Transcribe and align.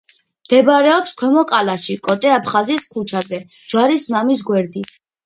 მდებარეობს 0.45 1.11
ქვემო 1.19 1.43
კალაში, 1.51 1.97
კოტე 2.07 2.31
აფხაზის 2.37 2.87
ქუჩაზე, 2.95 3.41
ჯვარის 3.59 4.07
მამის 4.17 4.43
გვერდით. 4.49 4.91